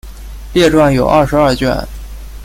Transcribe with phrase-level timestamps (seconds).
[0.53, 1.77] 列传有二十二卷。